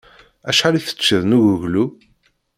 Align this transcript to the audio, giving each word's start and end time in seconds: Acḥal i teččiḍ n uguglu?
Acḥal 0.49 0.75
i 0.79 0.81
teččiḍ 0.81 1.23
n 1.25 1.35
uguglu? 1.37 1.85